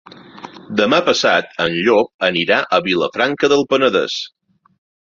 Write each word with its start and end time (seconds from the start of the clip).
Demà 0.79 0.99
passat 1.09 1.53
en 1.67 1.77
Llop 1.89 2.27
anirà 2.31 2.59
a 2.79 2.83
Vilafranca 2.91 3.55
del 3.55 3.65
Penedès. 3.75 4.21